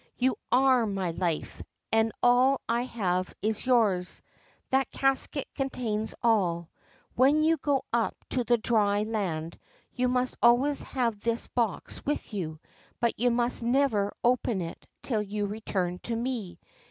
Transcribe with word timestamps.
'You 0.17 0.35
are 0.51 0.87
my 0.87 1.11
life, 1.11 1.61
and 1.91 2.11
all 2.23 2.59
I 2.67 2.81
have 2.85 3.31
is 3.43 3.67
yours. 3.67 4.23
That 4.71 4.89
casket 4.91 5.45
contains 5.53 6.15
all. 6.23 6.71
When 7.13 7.43
you 7.43 7.57
go 7.57 7.83
up 7.93 8.15
to 8.29 8.43
the 8.43 8.57
dry 8.57 9.03
land 9.03 9.59
you 9.93 10.07
must 10.07 10.37
always 10.41 10.81
have 10.81 11.19
this 11.19 11.45
box 11.45 12.03
with 12.03 12.33
you, 12.33 12.57
but 12.99 13.19
you 13.19 13.29
must 13.29 13.61
never 13.61 14.11
open 14.23 14.61
it 14.61 14.87
till 15.03 15.21
you 15.21 15.45
return 15.45 15.99
to 15.99 16.15
me. 16.15 16.57